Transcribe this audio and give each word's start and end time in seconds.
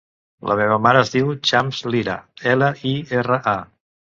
La 0.51 0.55
meva 0.59 0.77
mare 0.85 1.03
es 1.05 1.11
diu 1.17 1.29
Chams 1.49 1.83
Lira: 1.97 2.17
ela, 2.55 2.73
i, 2.93 2.95
erra, 3.21 3.43
a. 3.57 3.57